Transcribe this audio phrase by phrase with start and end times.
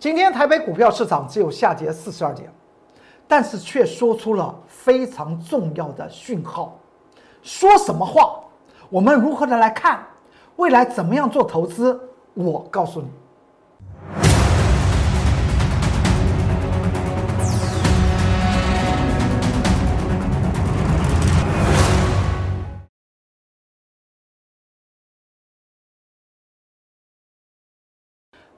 [0.00, 2.50] 今天台北股票市场只有下跌四十二点，
[3.28, 6.78] 但是却说出了非常重要的讯号。
[7.42, 8.40] 说什么话？
[8.88, 10.02] 我们如何的来看
[10.56, 10.86] 未来？
[10.86, 12.00] 怎么样做投资？
[12.32, 13.08] 我告诉你。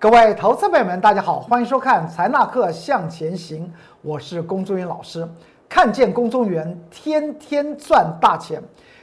[0.03, 5.25] 各位投资朋友们，大家好，欢迎收看财纳课向前行，我是龚忠元老师。
[5.69, 8.61] 看见龚忠元，天天赚大钱。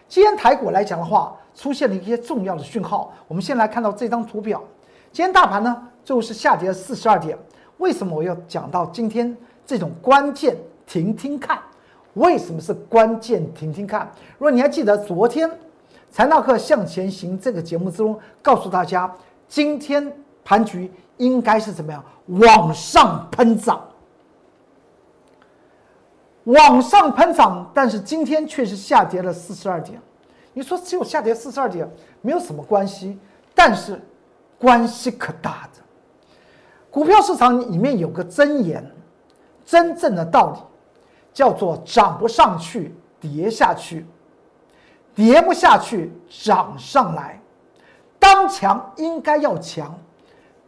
[0.10, 3.14] 今天台股来讲的话，出现了一些重要的讯号。
[3.30, 4.62] 我们先来看到这张图表。
[5.14, 7.38] 今天大盘呢，最后是下跌了四十二点。
[7.78, 9.34] 为什么我要讲到今天
[9.66, 10.54] 这种关键？
[10.86, 11.58] 听听看，
[12.16, 13.42] 为什么是关键？
[13.54, 14.12] 听听看。
[14.38, 15.50] 如果你还记得昨天
[16.12, 19.10] 财纳课向前行这个节目之中，告诉大家
[19.48, 20.14] 今天。
[20.50, 22.04] 盘局应该是怎么样？
[22.26, 23.88] 往上喷涨，
[26.46, 30.02] 往上喷涨，但是今天却是下跌了四十二点。
[30.54, 31.88] 你说只有下跌四十二点，
[32.22, 33.20] 没有什么关系，
[33.54, 34.02] 但是
[34.58, 35.84] 关系可大的。
[36.90, 38.84] 股票市场里面有个真言，
[39.64, 40.60] 真正的道理
[41.32, 44.04] 叫做涨不上去，跌下去；
[45.14, 47.40] 跌不下去，涨上来。
[48.18, 49.96] 当强应该要强。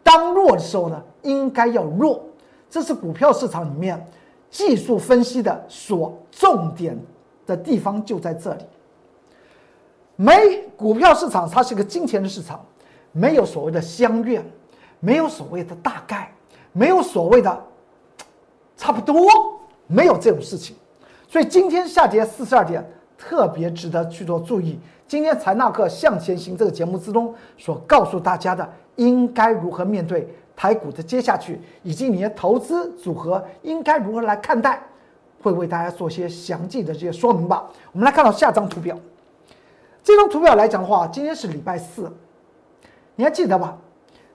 [0.03, 2.23] 当弱的时候呢，应该要弱，
[2.69, 4.05] 这是股票市场里面
[4.49, 6.97] 技术分析的所重点
[7.45, 8.65] 的地方就在这里。
[10.15, 12.63] 没股票市场，它是个金钱的市场，
[13.11, 14.43] 没有所谓的相愿，
[14.99, 16.31] 没有所谓的大概，
[16.71, 17.65] 没有所谓的
[18.77, 20.75] 差不多，没有这种事情。
[21.27, 22.85] 所以今天下跌四十二点，
[23.21, 24.79] 特别值得去做注意。
[25.07, 28.67] 今天财纳克向前行这个节目之中所告诉大家的。
[28.97, 34.79] 应该如何面对台股的接下去，以及你的投资组合应该如何来看待，
[35.41, 37.65] 会为大家做些详细的这些说明吧。
[37.93, 38.95] 我们来看到下张图表，
[40.03, 42.11] 这张图表来讲的话，今天是礼拜四，
[43.15, 43.77] 你还记得吧？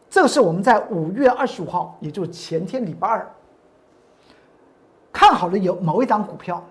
[0.09, 3.31] 这个是我们在五月二十五号，也就是前天礼拜二，
[5.13, 6.65] 看好了有某一档股票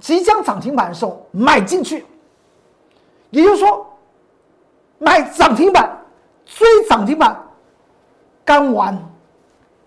[0.00, 2.04] 即将涨停板的时候买进去，
[3.30, 3.86] 也就是说
[4.98, 6.00] 买涨停板。
[6.46, 7.42] 追涨停板，
[8.44, 9.02] 干完，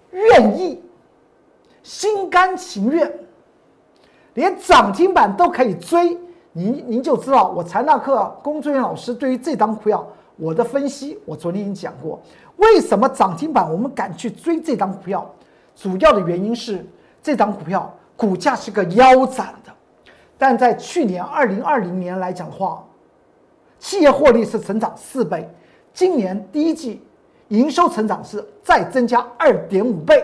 [0.10, 0.84] 愿意，
[1.84, 3.14] 心甘情愿，
[4.34, 6.18] 连涨停板都可以追，
[6.54, 12.20] 您您就知道我财纳课工作人员老师对于这张股票我的分析，我昨天已经讲过，
[12.56, 15.30] 为什么涨停板我们敢去追这张股票，
[15.76, 16.84] 主要的原因是
[17.22, 19.72] 这张股票股价是个腰斩的，
[20.38, 22.84] 但在去年二零二零年来讲的话，
[23.80, 25.50] 企业获利是成长四倍。
[25.94, 27.02] 今年第一季
[27.48, 30.24] 营收成长是再增加二点五倍，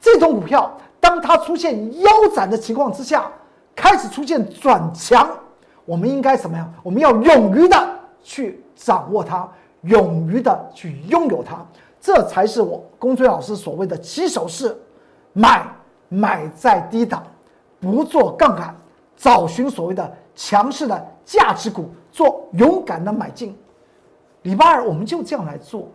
[0.00, 3.30] 这种股票当它出现腰斩的情况之下，
[3.76, 5.28] 开始出现转强，
[5.84, 6.72] 我们应该什么样？
[6.82, 7.88] 我们要勇于的
[8.22, 9.48] 去掌握它，
[9.82, 11.64] 勇于的去拥有它，
[12.00, 14.76] 这才是我龚俊老师所谓的起手式，
[15.32, 15.64] 买
[16.08, 17.22] 买在低档，
[17.78, 18.74] 不做杠杆，
[19.18, 23.54] 找寻所谓的强势的价值股，做勇敢的买进。
[24.42, 25.88] 礼拜二我们就这样来做，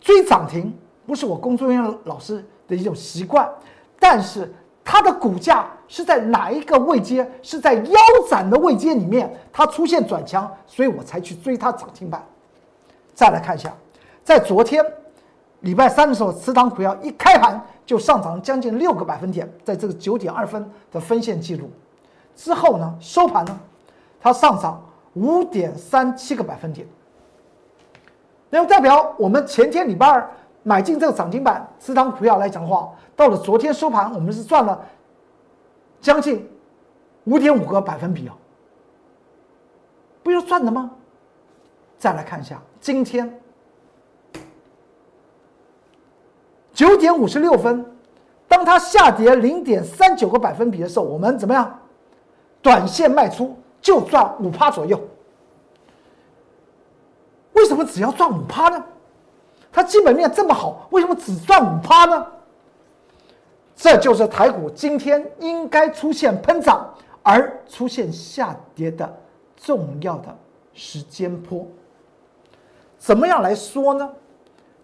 [0.00, 0.72] 追涨停
[1.04, 3.46] 不是我工作人员老师的一种习惯，
[3.98, 4.50] 但是
[4.84, 7.28] 它的股价是在哪一个位阶？
[7.42, 12.24] 是在腰斩的位阶里面，它出现转强，所以我才去追它涨停板。
[13.12, 13.74] 再来看一下，
[14.22, 14.82] 在昨天
[15.60, 21.68] 礼拜三的时候，此档股票一开盘就上涨将近六个百分点，在这个九点二分的分线记录
[22.38, 23.60] 之后呢，收盘呢，
[24.20, 24.80] 它上涨
[25.14, 26.86] 五点三七个百分点。
[28.48, 30.30] 那么代表我们前天礼拜二
[30.62, 34.80] 买进这个涨停板，持仓股票来讲的话，到了昨天收盘，我们是赚了
[36.00, 36.48] 将近
[37.24, 38.36] 五点五个百分比啊，
[40.22, 40.92] 不就赚的吗？
[41.98, 43.40] 再来看一下，今天
[46.72, 47.84] 九点五十六分，
[48.46, 51.77] 当它下跌零点三九个百分比的时候，我们怎么样？
[52.62, 55.00] 短线卖出就赚五趴左右。
[57.52, 58.84] 为什么只要赚五趴呢？
[59.72, 62.26] 它基本面这么好，为什么只赚五趴呢？
[63.76, 69.16] 这就是台股今天应该出现喷涨而出现下跌的
[69.56, 70.36] 重要的
[70.72, 71.66] 时间坡。
[72.98, 74.10] 怎么样来说呢？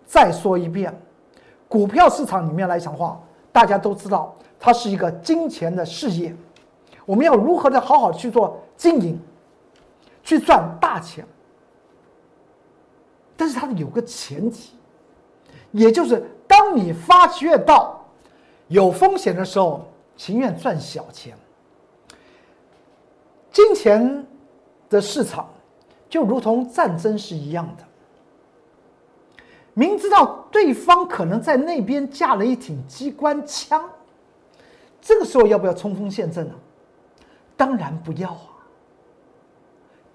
[0.06, 0.96] 再说一遍，
[1.66, 3.20] 股票市场里面来讲话，
[3.50, 6.36] 大家都知道它是一个金钱的事业，
[7.06, 9.18] 我们要如何的好好去做经营，
[10.22, 11.26] 去赚大钱。
[13.36, 14.74] 但是它有个前提，
[15.72, 18.04] 也就是当你发觉到
[18.68, 19.84] 有风险的时候，
[20.16, 21.36] 情愿赚小钱。
[23.50, 24.26] 金钱
[24.88, 25.48] 的市场
[26.08, 27.84] 就如同战争是一样的。
[29.74, 33.90] 明知道对方可能在那边架了一挺机关枪，
[35.00, 36.54] 这个时候要不要冲锋陷阵呢？
[37.56, 38.48] 当然不要啊！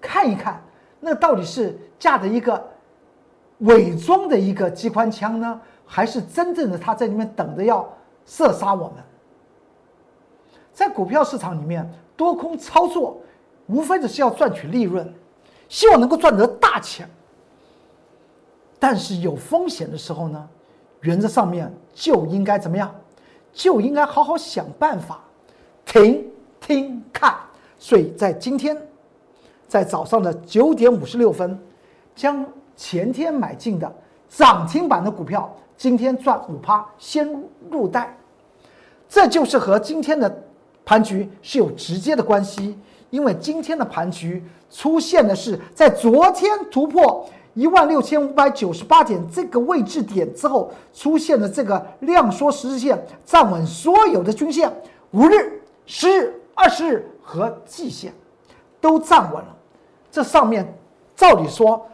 [0.00, 0.62] 看一看，
[0.98, 2.62] 那到底是架的一个
[3.58, 7.88] 伪装的一个机关枪呢，还是真正的他在里面等着要
[8.24, 9.04] 射杀我们？
[10.72, 13.20] 在股票市场里面，多空操作
[13.66, 15.12] 无非的是要赚取利润，
[15.68, 17.08] 希望能够赚得大钱。
[18.78, 20.48] 但是有风险的时候呢，
[21.00, 22.94] 原则上面就应该怎么样？
[23.52, 25.24] 就应该好好想办法，
[25.84, 26.29] 停
[26.60, 27.34] 听看。
[27.78, 28.76] 所以在今天，
[29.66, 31.58] 在早上的九点五十六分，
[32.14, 32.46] 将
[32.76, 33.92] 前天买进的
[34.28, 37.28] 涨停板的股票，今天赚五趴，先
[37.70, 38.16] 入袋。
[39.08, 40.42] 这就是和今天的
[40.84, 42.78] 盘局是有直接的关系，
[43.10, 47.28] 因为今天的盘局出现的是在昨天突破。
[47.54, 54.72] 一万六千五百九十八点这个位置点之后，出现的这个量缩十日线站稳所有的均线，
[55.10, 58.12] 五日、十日、二十日和季线
[58.82, 59.56] 都站稳了。
[60.10, 60.76] 这上面
[61.16, 61.88] 照理说，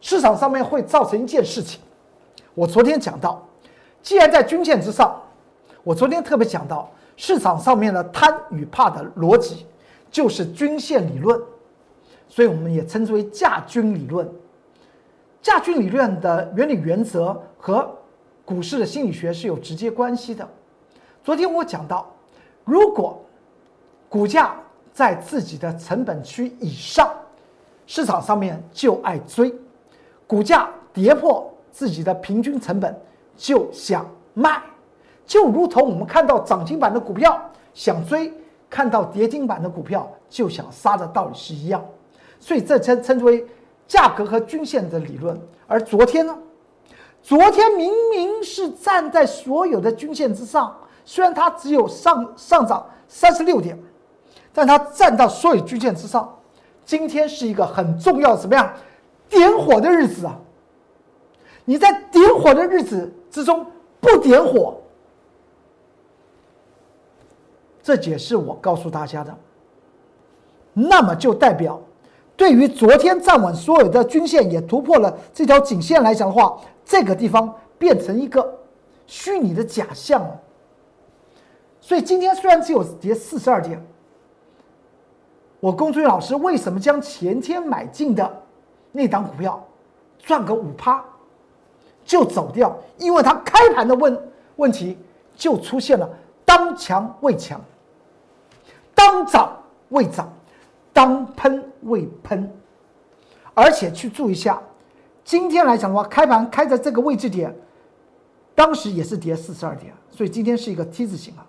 [0.00, 1.80] 市场上面会造成一件事情。
[2.54, 3.46] 我昨天讲到，
[4.02, 5.14] 既然在均线之上，
[5.84, 9.64] 我昨天特别讲到市场上面的贪与怕的逻辑
[10.10, 11.40] 就是均线理论，
[12.28, 14.28] 所以我们也称之为价均理论。
[15.40, 17.88] 价均理论的原理原则和
[18.44, 20.48] 股市的心理学是有直接关系的。
[21.22, 22.12] 昨天我讲到，
[22.64, 23.22] 如果
[24.08, 24.54] 股价
[24.92, 27.12] 在自己的成本区以上，
[27.86, 29.52] 市场上面就爱追；
[30.26, 32.98] 股价跌破自己的平均成本
[33.36, 34.62] 就想卖，
[35.26, 37.40] 就如同我们看到涨停板的股票
[37.74, 38.32] 想追，
[38.70, 41.84] 看到跌停板的股票就想杀的道理是一样。
[42.40, 43.46] 所以这称称之为。
[43.88, 45.34] 价格和均线的理论，
[45.66, 46.38] 而昨天呢？
[47.22, 50.76] 昨天明明是站在所有的均线之上，
[51.06, 53.78] 虽然它只有上上涨三十六点，
[54.58, 56.36] 但它站到所有均线之上。
[56.84, 58.74] 今天是一个很重要的怎么样？
[59.28, 60.36] 点火的日子啊！
[61.64, 63.64] 你在点火的日子之中
[64.00, 64.80] 不点火，
[67.84, 69.32] 这也是我告诉大家的。
[70.72, 71.80] 那么就代表。
[72.36, 78.58] 对于昨天站稳所有的均线，也突破了这条颈线来讲的话，这个地方变成一个
[79.06, 80.40] 虚拟的假象了。
[81.80, 83.80] 所以今天虽然只有跌四十二点，
[85.60, 88.42] 我龚俊老师为什么将前天买进的
[88.92, 89.66] 那档股票
[90.18, 91.04] 赚个五趴
[92.04, 92.76] 就走掉？
[92.98, 94.96] 因为它开盘的问问题
[95.36, 96.08] 就出现了
[96.44, 97.60] 当强未强，
[98.94, 99.56] 当涨
[99.90, 100.32] 未涨。
[100.90, 102.52] 当喷未喷，
[103.54, 104.60] 而且去注意一下，
[105.22, 107.54] 今天来讲的话，开盘开在这个位置点，
[108.52, 111.46] 当时也是跌四十二点，所以今天是一个 T 字形啊。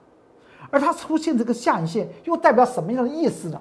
[0.69, 3.59] 而它出现这个下影线，又代表什么样的意思呢？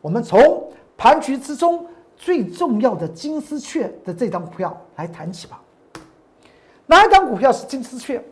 [0.00, 1.86] 我们从盘局之中
[2.16, 5.60] 最重要的金丝雀的这张股票来谈起吧。
[6.86, 8.22] 哪一张股票是金丝雀？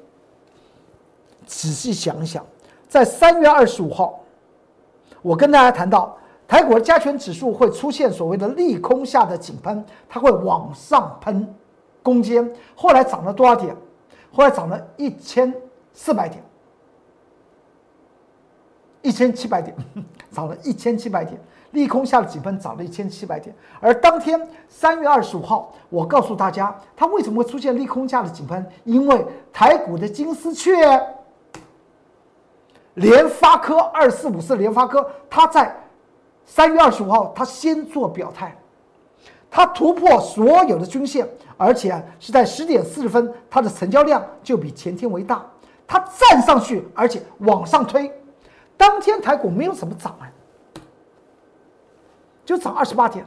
[1.46, 2.44] 仔细想一想，
[2.88, 4.20] 在三月二十五号，
[5.22, 6.16] 我跟大家谈到。
[6.48, 11.52] 台股的加权指数会出现所谓的利空下的井喷，它会往上喷
[12.04, 12.48] 攻坚。
[12.76, 13.76] 后来涨了多少点？
[14.32, 15.52] 后来涨了一千
[15.92, 16.40] 四百点，
[19.02, 19.76] 一千七百点，
[20.30, 21.40] 涨了一千七百点。
[21.76, 23.54] 利空下的井喷涨了一千七百点。
[23.80, 28.66] 而当天三月二十五号，我告诉大家，它为什么会出现利空下的井喷？
[28.82, 30.74] 因为台股的金丝雀
[32.94, 35.72] 联发科二四五四联发科，它在。
[36.48, 38.56] 三月二十五号，它先做表态，
[39.50, 45.44] 它突破所有的均线，而且是在十点四十分，它的成交量就比前天为大，
[45.88, 48.08] 它站上去，而且往上推，
[48.76, 50.30] 当天台股没有什么涨啊，
[52.46, 53.22] 就涨二十八点，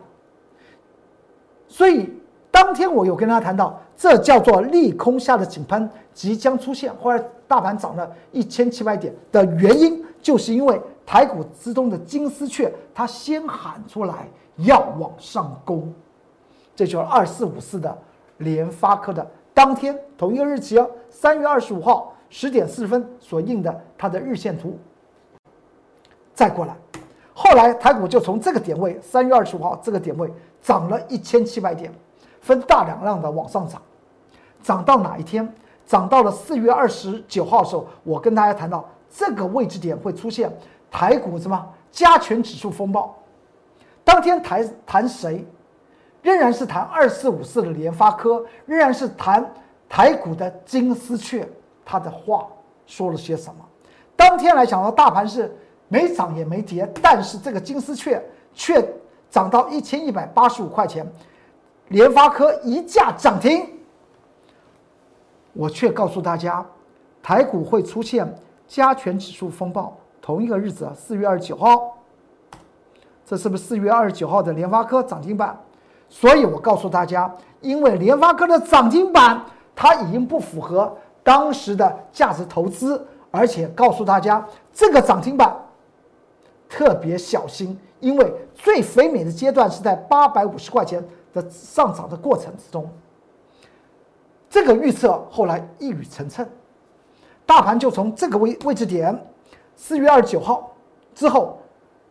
[1.67, 2.11] 所以
[2.49, 10.81] 当天我有跟大家谈到，这叫做利空下的井喷即将出现，后来大盘涨了一千七百点的原因，就是因为。
[11.11, 15.91] 台股之中的金丝雀，它先喊出来要往上攻，
[16.75, 17.97] 这就是二四五四的
[18.38, 24.77] 联发科的当天同一个日期哦，三月二十五号十点四十分所印的它的日线图。
[26.35, 26.75] 再过来，
[27.41, 30.29] 后来台股就从这个点位，三月二十五号这个点位
[30.62, 31.89] 涨了一千七百点，
[32.41, 33.81] 分大两浪的往上涨，
[34.62, 35.50] 涨到哪一天？
[35.86, 40.51] 涨到了四月二十九号的时候，我跟大家谈到这个位置点会出现
[40.91, 43.17] 台股什么加权指数风暴。
[44.03, 45.48] 当天谈谈谁，
[46.22, 49.50] 仍然是谈二四五四的联发科，仍然是谈
[49.88, 51.48] 台股的金丝雀，
[51.86, 52.46] 他的话
[52.86, 53.65] 说了些什么？
[54.17, 55.58] 当天来讲呢，大盘是
[55.89, 58.81] 没涨也没跌，但是这个金丝雀却
[59.29, 61.05] 涨到一千一百八十五块钱，
[61.89, 63.67] 联发科一价涨停。
[65.51, 66.65] 我却告诉大家，
[67.22, 68.34] 台股会出现
[68.67, 69.98] 加权指数风暴。
[70.22, 71.98] 同一个日子啊，四月二十九号，
[73.25, 75.60] 这是不是四月二十九号的联发科涨停板？
[76.08, 79.43] 所以我告诉大家，因为联发科的涨停板，
[79.75, 83.03] 它已经不符合当时的价值投资。
[83.31, 84.43] 而且告诉大家，
[84.74, 85.55] 这个涨停板
[86.69, 92.89] 特别小心，因为最肥美的阶段是在八百五十块钱的上涨的过程之中。
[94.49, 96.45] 这个预测后来一语成谶，
[97.45, 99.25] 大盘就从这个位位置点，
[99.75, 100.75] 四月二十九号
[101.13, 101.59] 之后，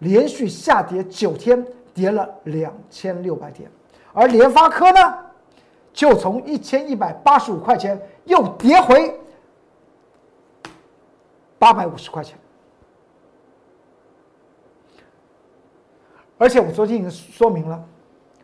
[0.00, 3.70] 连续下跌九天，跌了两千六百点，
[4.12, 5.14] 而联发科呢，
[5.92, 9.18] 就从一千一百八十五块钱又跌回。
[11.60, 12.38] 八百五十块钱，
[16.38, 17.84] 而且我昨天已经说明了，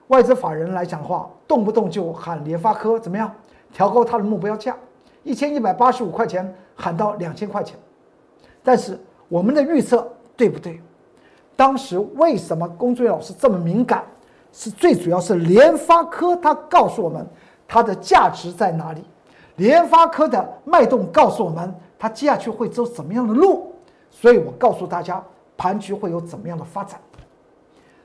[0.09, 3.33] 外资法人来讲的话，动不动就喊联发科怎么样，
[3.73, 4.77] 调高它的目标价，
[5.23, 7.79] 一千一百八十五块钱喊到两千块钱，
[8.63, 10.81] 但是我们的预测对不对？
[11.57, 14.05] 当时为什么龚俊老师这么敏感？
[14.53, 17.27] 是最主要是联发科他告诉我们
[17.67, 19.03] 它的价值在哪里，
[19.57, 21.75] 联发科的脉动告诉我们。
[21.97, 23.73] 它接下去会走怎么样的路？
[24.11, 25.25] 所以我告诉大家，
[25.57, 27.01] 盘局会有怎么样的发展。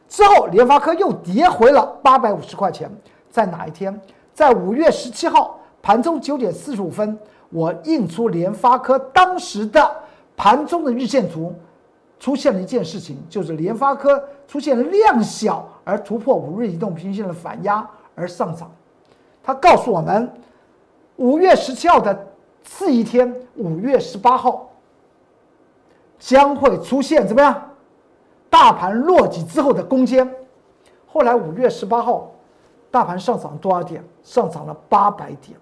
[0.10, 2.92] 之后，联发科又跌回了八百五十块钱。
[3.30, 3.98] 在哪一天？
[4.34, 7.18] 在五月十七号盘中九点四十五分，
[7.50, 9.90] 我印出联发科当时的
[10.36, 11.54] 盘中的日线图，
[12.20, 18.70] 出现了一件事情，就是联发科出现量小而突破五日移动平均线的反压而上涨。
[19.44, 20.30] 它告诉我们，
[21.16, 22.26] 五月十七号的。
[22.62, 24.70] 次一天，五月十八号
[26.20, 27.69] 将会出现怎么样？
[28.50, 30.30] 大盘落底之后的攻坚。
[31.06, 32.32] 后来五月十八号，
[32.92, 34.04] 大盘上涨多少点？
[34.24, 35.58] 上涨了八百点。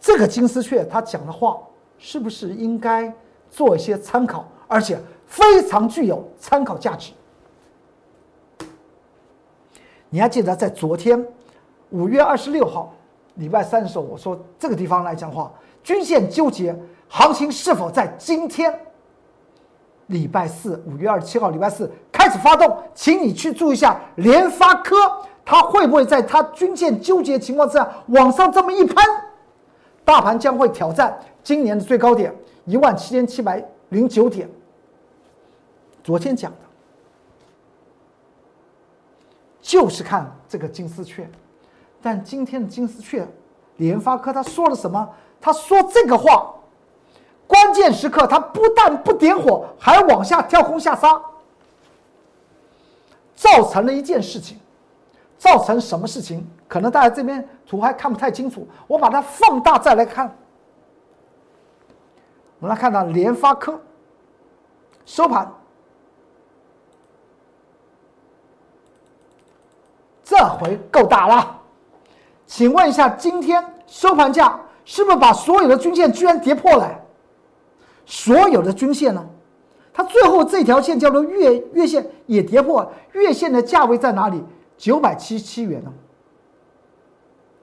[0.00, 1.60] 这个金丝雀他讲的话，
[1.98, 3.12] 是不是应该
[3.50, 4.46] 做一些参考？
[4.66, 7.12] 而且非常具有参考价值。
[10.08, 11.24] 你还记得在昨天
[11.90, 12.92] 五月二十六号？
[13.34, 16.76] 礼拜三的时候，我说这个地方来讲话，均线纠结，
[17.08, 18.76] 行情是否在今天？
[20.10, 24.94] 礼拜四，五月二十七号，礼拜四开始发动，请你去注意一下联发科，
[25.44, 28.96] 它会不会在它均线纠结情况之下往上这么一喷？
[30.04, 34.48] 大盘将会挑战今年的最高点一万七千七百零九点。
[36.02, 36.58] 昨天讲的，
[39.60, 41.30] 就是看这个金丝雀。
[42.02, 43.28] 但今天的金丝雀，
[43.76, 45.08] 联发科他说了什么？
[45.40, 46.52] 他说这个话，
[47.50, 51.20] 关键时刻他不但不点火，还往下跳空下杀，
[53.34, 54.56] 造成了一件事情，
[55.36, 56.48] 造成什么事情？
[56.68, 60.32] 可能大家这边图还看不太清楚，我把它放大再来看。
[62.60, 63.80] 我们来看到联发科
[65.04, 65.52] 收盘，
[70.22, 71.58] 这回够大了。
[72.46, 76.88] 请问一下，今天收盘价是不是把所有的均线居然跌破了？
[78.10, 79.24] 所有的均线呢？
[79.94, 84.42] 它最后这条线叫做月月线也跌破，月线的价位在哪里？
[84.76, 85.92] 九百七十七元呢？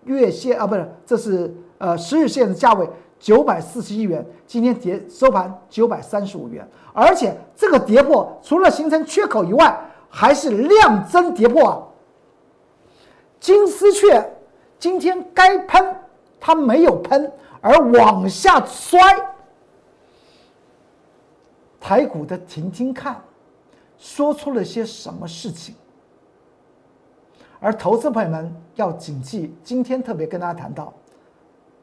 [0.06, 2.90] 月线啊，不是，这是呃十日线的价位
[3.20, 9.78] 九百四十一元，今天跌收盘九百三十五元，而且这个跌破除了形成缺口以外，
[10.10, 11.84] 还是量增跌破啊！
[13.42, 14.34] 金丝雀。
[14.80, 15.96] 今天该喷，
[16.40, 19.02] 它没有喷，而往下摔。
[21.80, 23.22] 台股的听听看，
[23.98, 25.76] 说出了些什么事情？
[27.60, 30.94] 而投资朋友们要谨记，今天特别跟大家谈到，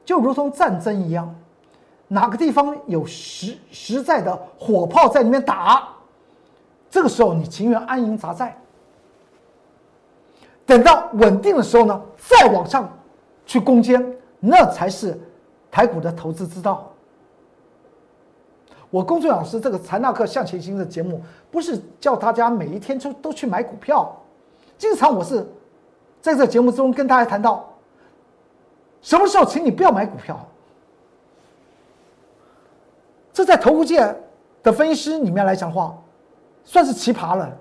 [0.05, 1.35] 就如同战争一样，
[2.07, 5.89] 哪个地方有实实在的火炮在里面打，
[6.89, 8.57] 这个时候你情愿安营扎寨。
[10.65, 12.89] 等到稳定的时候呢，再往上
[13.45, 15.21] 去攻坚，那才是
[15.71, 16.91] 台股的投资之道。
[18.95, 21.21] 我龚俊老师这个财纳克向前行的节目
[21.51, 24.17] 不是叫大家每一天就都去买股票。
[24.79, 25.45] 经常我是
[26.21, 27.69] 在这节目中跟大家谈到
[29.03, 30.39] 什么时候请你不要买股票？
[33.33, 34.15] 这在投顾界
[34.63, 36.01] 的分析师里面来讲话
[36.63, 37.53] 算是奇葩了。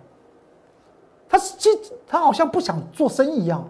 [1.27, 1.71] 他是这
[2.05, 3.67] 他好像不想做生意一样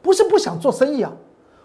[0.00, 1.12] 不是不想做生意啊。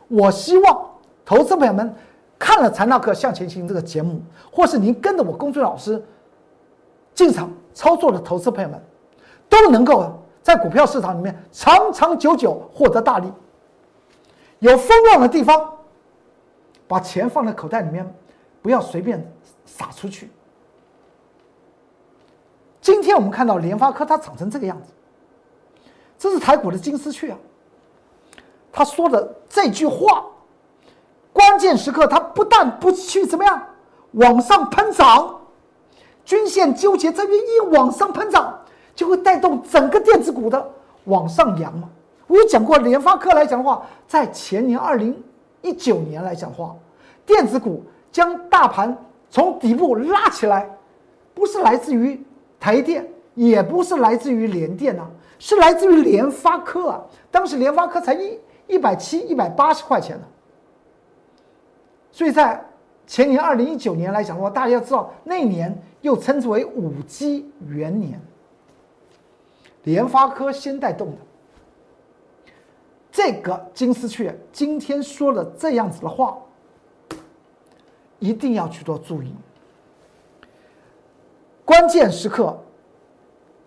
[0.10, 0.90] 我希望
[1.24, 1.96] 投资朋友们
[2.40, 6.04] 看了《财纳课向前行》这个节目，或是您跟着我公孙老师
[7.14, 8.82] 进场操作的投资朋友们，
[9.50, 13.32] 都能够在股票市场里面长长久久获得大利。
[14.60, 15.74] 有风浪的地方，
[16.88, 18.16] 把钱放在口袋里面，
[18.62, 19.24] 不要随便
[19.66, 20.30] 撒出去。
[22.82, 24.92] 今天我们看到联发科它长成这个样子，
[26.18, 27.38] 这是台股的金丝雀啊。
[28.72, 30.26] 他说的这句话，
[31.38, 33.62] 关键时刻它不但不去怎么样
[34.14, 35.40] 往上喷涨，
[36.26, 38.60] 均线纠结这边一往上喷涨，
[38.96, 40.68] 就会带动整个电子股的
[41.04, 41.88] 往上扬嘛。
[42.26, 45.16] 我有讲过，联发科来讲的话，在前年二零
[45.62, 46.76] 一九年来讲的话，
[47.24, 48.98] 电子股将大盘
[49.30, 50.68] 从底部拉起来，
[51.36, 52.20] 不是来自于
[52.60, 57.02] 台电，也不是来自于联电啊，是来自于联发科啊。
[57.30, 60.24] 当时联发科才一一百七、一百八十块钱呢。
[62.18, 62.60] 所以在
[63.06, 68.20] 前年二零一九年来讲的话，大家要知道，那年又称之为五 G 元年，
[69.84, 71.18] 联发科先带动的。
[73.12, 76.40] 这个金丝雀今天说了这样子的话，
[78.18, 79.32] 一定要去做注意。
[81.64, 82.60] 关键时刻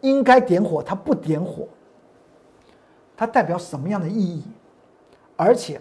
[0.00, 1.69] 应该点火，它不点火，
[3.16, 4.42] 它代表什么样的意义？
[5.37, 5.80] 而且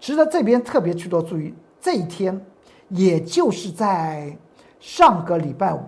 [0.00, 1.52] 值得这边特别去做注意。
[1.86, 2.44] 这一天，
[2.88, 4.36] 也就是在
[4.80, 5.78] 上个礼拜五，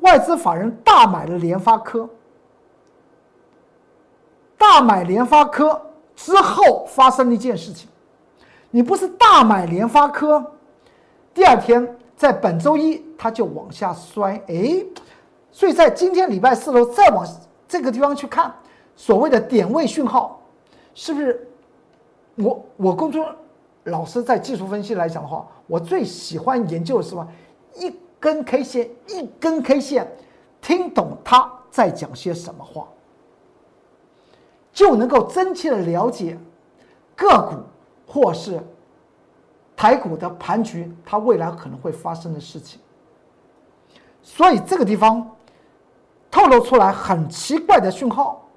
[0.00, 2.08] 外资法人大买了联发科，
[4.56, 5.78] 大买联发科。
[6.16, 7.90] 之后发生了一件事情，
[8.70, 10.42] 你不是大买联发科，
[11.34, 14.82] 第二天在本周一它就往下摔，哎，
[15.50, 17.26] 所以在今天礼拜四的时候再往
[17.68, 18.50] 这个地方去看，
[18.96, 20.40] 所谓的点位讯号，
[20.94, 21.46] 是不是？
[22.36, 23.30] 我我工作
[23.84, 27.26] 老师在技术分析来讲的话，我最喜欢研究的是什么？
[27.74, 30.06] 一根 K 线，一根 K 线，
[30.60, 32.86] 听懂他在讲些什么话。
[34.72, 36.38] 就能够真切的了解
[37.14, 37.56] 个股
[38.06, 38.58] 或是
[39.76, 42.80] 台股的盘局，它未来可能会发生的事情。
[44.22, 45.28] 所以这个地方
[46.30, 48.48] 透露出来很奇怪的讯号，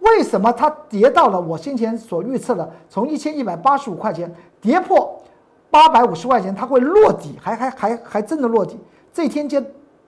[0.00, 5.20] 为什么它跌到了我先前所预测的从一千一百八十五块钱跌破
[5.70, 8.78] 八百五十块钱，它会落底，还还还还真的落底。
[9.12, 9.64] 这天间，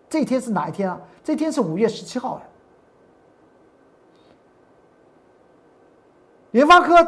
[0.09, 0.99] 这天是哪一天啊？
[1.23, 2.43] 这天是五月十七号啊。
[6.53, 7.07] 联发科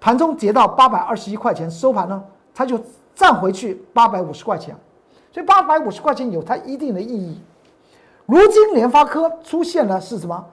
[0.00, 2.24] 盘中跌到八百二十一块钱，收盘呢，
[2.54, 2.80] 它就
[3.14, 4.76] 站回去八百五十块钱，
[5.32, 7.40] 所以八百五十块钱有它一定的意义。
[8.26, 10.44] 如今联发科出现了是什么？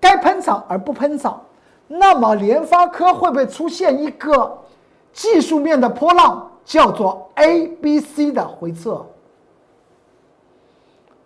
[0.00, 1.40] 该喷涨而不喷涨，
[1.86, 4.58] 那么联发科会不会出现一个
[5.12, 9.04] 技术面的波浪，叫做 A、B、C 的回撤？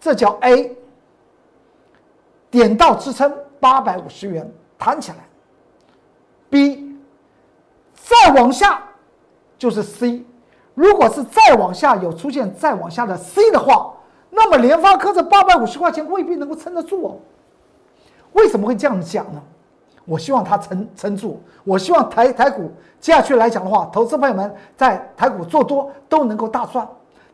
[0.01, 0.77] 这叫 A，
[2.51, 5.19] 点到支撑八百五十元，弹起来。
[6.51, 6.97] B，
[7.95, 8.83] 再往下
[9.57, 10.25] 就是 C。
[10.75, 13.95] 如果是再往下有出现再往下的 C 的话，
[14.31, 17.17] 那么联发科这八百五十块钱未必能够撑得住哦。
[18.35, 19.43] 为什么会这样讲呢？
[20.05, 21.41] 我希望它撑撑住。
[21.65, 22.71] 我希望台台股
[23.01, 26.87] 接下去来讲的话，投资朋友们在台股做多都能够大赚。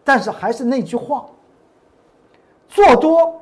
[0.05, 1.27] 但是还是那句话，
[2.69, 3.41] 做多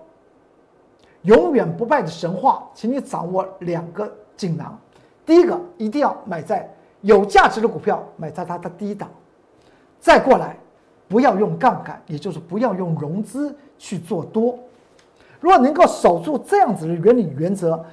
[1.23, 4.79] 永远不败的神话，请你掌握两个锦囊。
[5.27, 6.69] 第一个一定要买在
[7.03, 9.11] 有价值的股票，买在它的低档，
[10.01, 10.57] 再过来，
[11.07, 14.59] 不要用杠杆，也就是不要用融资去做多。
[15.41, 17.85] 如果能够守住这样子的原理原则，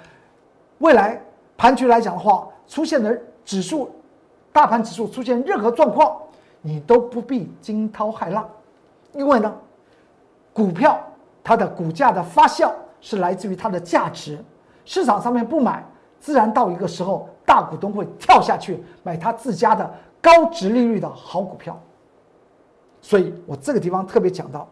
[0.80, 1.22] 未来
[1.58, 3.90] 盘局来讲的话，出现的指数，
[4.52, 6.18] 大盘指数出现任何状况，
[6.62, 8.50] 你都不必惊涛骇浪，
[9.14, 9.54] 因为呢，
[10.54, 11.00] 股票
[11.44, 14.38] 它的股价的发酵是来自于它的价值，
[14.84, 15.84] 市场上面不买。
[16.18, 21.80] 自然到一个时候，大股东会跳下去买他自家的高值利率的好股票。
[23.00, 24.68] 所以我这个地方特别讲到，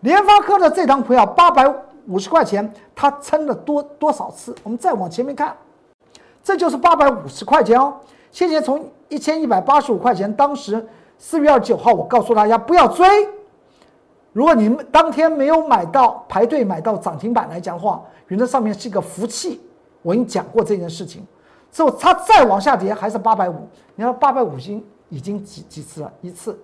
[0.00, 1.72] 联发科的这张股票八百
[2.08, 4.54] 五十块钱，它撑了多多少次？
[4.64, 5.56] 我们再往前面看，
[6.42, 7.94] 这就是八百五十块钱哦。
[8.32, 10.84] 先前从一千一百八十五块钱，当时
[11.18, 13.06] 四月二十九号，我告诉大家不要追。
[14.32, 19.60] 如果你们当天没有买到排队买到涨停板来讲的话，原则上面是一个福气。
[20.02, 21.26] 我已经讲过这件事情，
[21.72, 23.68] 之后它再往下跌还是八百五。
[23.96, 24.56] 你看八百五
[25.08, 26.12] 已经几几次了？
[26.20, 26.58] 一次、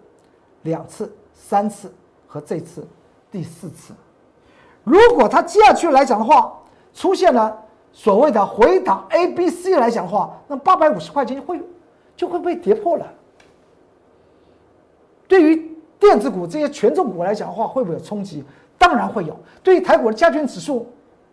[0.62, 1.92] 两次、三次
[2.26, 2.86] 和这次
[3.30, 3.92] 第四次。
[4.84, 6.52] 如果它接下去来讲的话，
[6.92, 7.56] 出现了
[7.92, 11.60] 所谓的回档 A、B、C 来讲的话，那八百五十块钱会
[12.14, 13.06] 就会被跌破了。
[15.26, 18.44] 对于电子股这些权重股来讲的话，会不会有冲击？
[18.76, 19.34] 当然会有。
[19.62, 20.86] 对于台股的加权指数，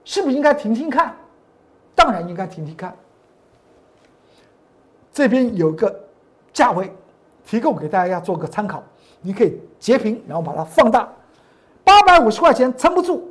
[0.06, 1.14] 是不是应该停停看？
[1.94, 2.96] 当然应该停停看。
[5.12, 5.94] 这边有个
[6.54, 6.90] 价位，
[7.46, 8.82] 提供给大家做个参考，
[9.20, 11.10] 你可以截屏，然后把它放大。
[11.84, 13.31] 八百五十块钱撑不住，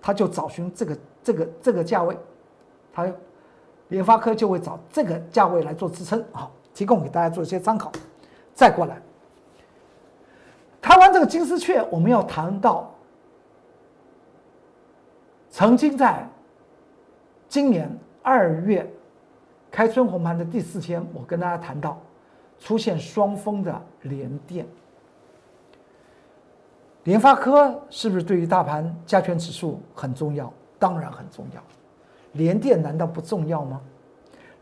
[0.00, 2.16] 他就找寻这个这个这个价位，
[2.92, 3.06] 他
[3.88, 6.24] 联发科就会找这个价位来做支撑。
[6.32, 7.90] 好，提供给大家做一些参考。
[8.54, 9.00] 再过来，
[10.80, 12.92] 谈完这个金丝雀，我们要谈到
[15.50, 16.28] 曾经在
[17.48, 17.90] 今年
[18.22, 18.90] 二月。
[19.68, 22.00] 开春红盘的第四天，我跟大家谈到
[22.58, 24.66] 出现双峰的连电、
[27.06, 30.52] 联发科是不是对于大盘加权指数很重要？
[30.76, 31.62] 当然很重要。
[32.32, 33.80] 联电难道不重要吗？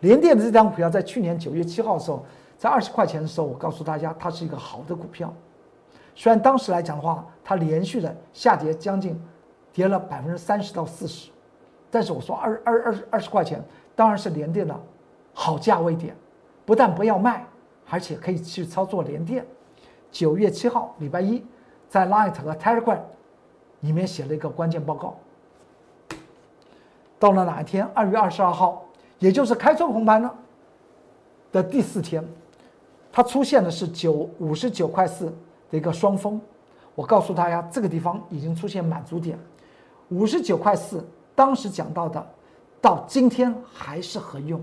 [0.00, 2.22] 联电的这张股票在去年九月七号的时候，
[2.58, 5.32] 在二十块钱的时候，我告诉大家它是一个好的股票。
[6.14, 9.18] 虽然当时来讲的话，它连续的下跌将近
[9.72, 11.30] 跌了百分之三十到四十，
[11.90, 13.64] 但是我说二二二二十块钱
[13.96, 14.78] 当然是联电的。
[15.32, 16.14] 好价位点，
[16.66, 17.44] 不但不要卖，
[17.88, 19.44] 而且可以去操作联电。
[20.12, 21.42] 九月七号，礼拜一，
[21.94, 22.98] 在 Light 和 Telegram
[23.78, 25.14] 里面写了一个关键报告。
[27.20, 27.88] 到了哪一天？
[27.94, 28.82] 二月二十二号，
[29.20, 30.28] 也就是开春红盘呢
[31.52, 32.26] 的第四天，
[33.12, 35.26] 它出现的是九五十九块四
[35.70, 36.40] 的一个双峰。
[36.96, 39.38] 我告诉大家，这个地方已经出现满足点，
[40.08, 41.00] 五十九块四，
[41.36, 42.26] 当时讲到的，
[42.80, 44.60] 到今天还是合用。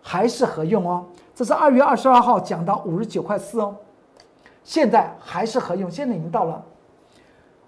[0.00, 3.76] 还是合用哦，这是二月二十二号讲到五十九块四哦，
[4.62, 6.64] 现在还是合用，现在已经到了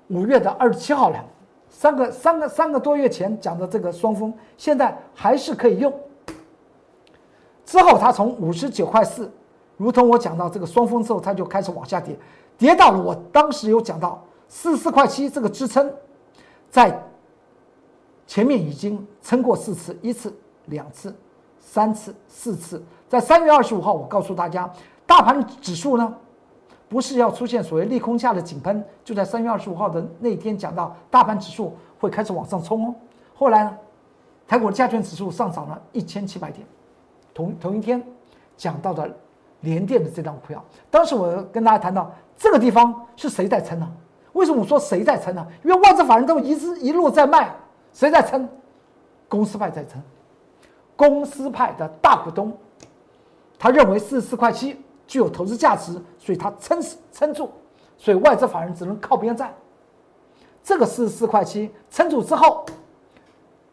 [0.09, 1.24] 五月的二十七号了，
[1.68, 5.92] 三个三个三个多月前讲的这个双峰，现在还是可以用。
[7.64, 9.31] 之后它从五十九块四，
[9.76, 12.16] 如同我讲到这个双峰之后，它就开始往下跌，
[12.59, 15.92] 跌到了我当时有讲到四十四块七这个支撑，
[16.70, 17.02] 在
[18.26, 20.35] 前面已经撑过四次，一次
[20.66, 21.14] 两次。
[21.64, 24.70] 三次、四次，在三月二十五号，我告诉大家，
[25.07, 26.12] 大盘指数呢，
[26.92, 32.94] 不是要出现所谓利空下的井喷，就在三月二十五号的那天讲到，大盘指数会开始往上冲哦。
[33.35, 33.74] 后来呢，
[34.46, 36.66] 台股的加权指数上涨了一千七百点，
[37.33, 38.02] 同同一天
[38.59, 39.11] 讲到的
[39.61, 43.90] 联电的这张股票，当时我跟大家谈到这个地方是谁在撑呢？
[44.35, 45.46] 为什么我说谁在撑呢？
[45.64, 47.55] 因为外资法人都一直一路在卖，
[47.94, 48.46] 谁在撑？
[49.31, 49.98] 公司派在撑。
[50.94, 52.52] 公司派的大股东，
[53.59, 54.78] 他认为四十四块七
[55.12, 57.51] 具有投资价值，所以他撑死撑住，
[57.98, 59.55] 所以外资法人只能靠边站。
[60.64, 62.64] 这个四十四块七撑住之后，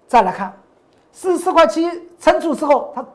[0.06, 0.54] 再来看
[1.14, 3.06] 四十四块七撑住之后，它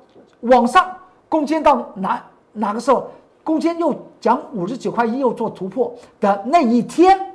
[0.40, 0.96] 往上
[1.28, 3.10] 攻坚到哪哪个时候？
[3.44, 7.34] 攻坚又讲五十九块一又做突破的那一天，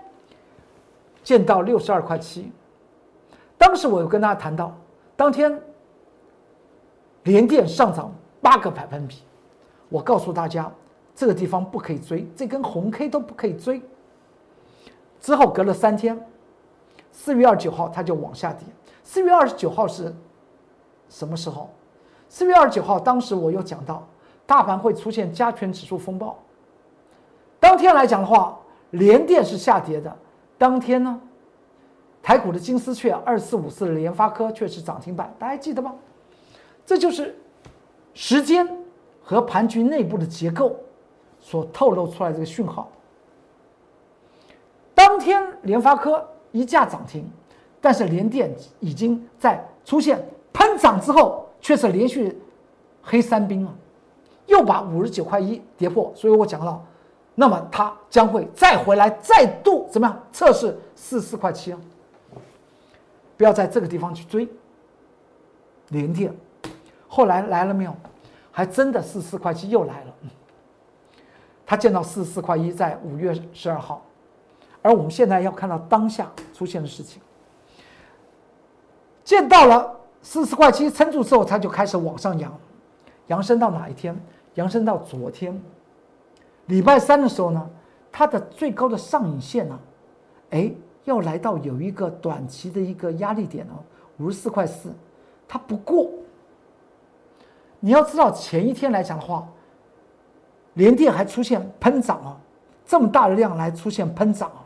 [1.23, 2.51] 见到六十二块七。
[3.59, 4.75] 当时我有跟大家谈到，
[5.15, 5.61] 当天。
[7.23, 9.17] 连电上涨八个百分比，
[9.89, 10.71] 我告诉大家，
[11.15, 13.81] 这个地方不可以追，这根红 K 都不可以追。
[15.19, 16.25] 之后隔了三天，
[17.11, 18.65] 四月二十九号它就往下跌。
[19.03, 20.15] 四月二十九号是
[21.09, 21.69] 什么时候？
[22.29, 24.07] 四月二十九号，当时我又讲到，
[24.45, 26.37] 大盘会出现加权指数风暴。
[27.59, 28.57] 当天来讲的话，
[28.91, 30.15] 连电是下跌的。
[30.57, 31.19] 当天呢，
[32.21, 35.95] 台股的金丝雀二四五四的联发科却是涨停板，大家记得吗？
[36.85, 37.35] 这就是
[38.13, 38.78] 时间
[39.29, 40.75] 和盘局内部的结构
[41.39, 42.89] 所透露出来这个讯号。
[44.95, 47.29] 当天联发科一价涨停，
[47.79, 50.19] 但是联电已经在出现
[50.51, 52.41] 喷涨之后，却是连续
[53.03, 53.71] 黑三兵啊，
[54.47, 56.11] 又把五十九块一跌破。
[56.15, 56.83] 所以我讲到，
[57.35, 61.79] 那么它将会再回来，再度怎么样测试四四块七啊？
[63.37, 64.49] 不要在这个地方去追
[65.89, 66.33] 联电。
[67.07, 67.95] 后来来了没有？
[68.51, 70.13] 还真的四四块七又来了。
[71.65, 74.03] 他见到四四块一，在五月十二号，
[74.81, 77.21] 而我们现在要看到当下出现的事情。
[79.23, 82.51] 见到了四四块七撑住之后，它就开始往上扬，
[83.27, 84.19] 扬升到哪一天？
[84.55, 85.61] 扬升到昨天，
[86.65, 87.69] 礼拜三的时候呢，
[88.11, 89.79] 它的最高的上影线呢，
[90.49, 93.77] 哎，要来到有一个短期的一个压力点哦，
[94.17, 94.89] 五十四块四，
[95.47, 96.09] 它不过。
[97.79, 99.47] 你要知道，前一天来讲的话，
[100.73, 102.37] 连电还出现喷涨啊，
[102.85, 104.65] 这么大的量来出现喷涨啊，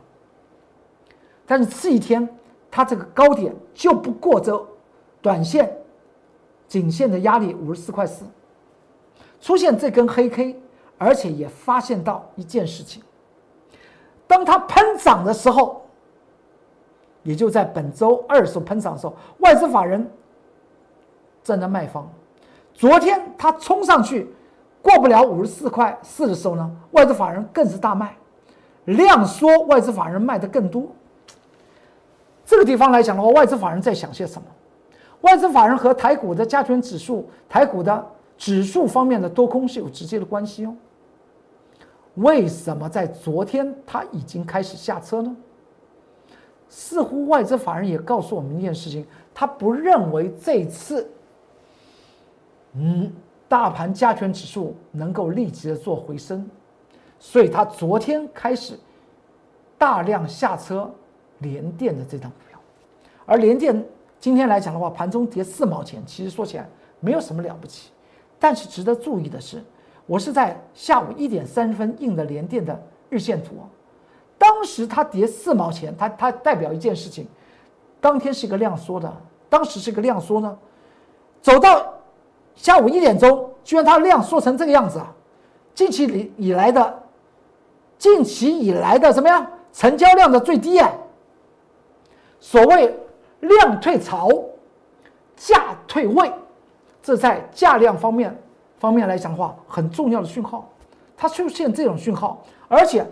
[1.45, 2.27] 但是次一天
[2.71, 4.67] 它这个高点就不过这
[5.21, 5.71] 短线
[6.67, 8.25] 颈线的压力五十四块四，
[9.39, 10.59] 出现这根黑 K，
[10.97, 13.03] 而且也发现到一件事情，
[14.25, 15.85] 当它喷涨的时候，
[17.21, 20.09] 也就在本周二时候喷涨的时候，外资法人
[21.43, 22.11] 站在卖方。
[22.73, 24.27] 昨天它冲上去
[24.81, 28.15] 过不了五十四块四的时候呢，外资法人更是大卖，
[28.85, 30.87] 量缩，外资法人卖的更多。
[32.45, 34.47] 这个地方来讲的话，外资法人在想些什么？
[35.21, 38.05] 外资法人和台股的加权指数、台股的
[38.37, 40.75] 指数方面的多空是有直接的关系哦。
[42.15, 45.33] 为什么在昨天它已经开始下车呢？
[46.67, 51.09] 似乎外资法人也告诉我们一件事情，他不认为这次。
[52.75, 53.11] 嗯，
[53.47, 56.49] 大盘加权指数能够立即的做回升，
[57.19, 58.79] 所以它昨天开始
[59.77, 60.91] 大量下车
[61.37, 62.59] 联电的这张股票，
[63.27, 63.85] 而联电
[64.19, 66.67] 今天来讲的话，盘中跌四毛钱，其实说起来
[66.99, 67.91] 没有什么了不起，
[68.39, 69.63] 但是值得注意的是，
[70.07, 73.57] 我是在下午一点三十分印的联电的日线图，
[74.35, 77.27] 当时它跌四毛钱，它它代表一件事情，
[78.01, 79.15] 当天是一个量缩的，
[79.47, 80.57] 当时是一个量缩呢，
[81.39, 81.92] 走到。
[82.55, 85.13] 下午一点钟，居然它量缩成这个样子啊！
[85.73, 87.03] 近期以以来的，
[87.97, 89.49] 近期以来的什么呀？
[89.71, 90.91] 成交量的最低啊！
[92.39, 92.95] 所谓
[93.39, 94.29] 量退潮，
[95.35, 96.31] 价退位，
[97.01, 98.37] 这在价量方面
[98.77, 100.69] 方面来讲的话，很重要的讯号。
[101.17, 103.05] 它出现这种讯号，而且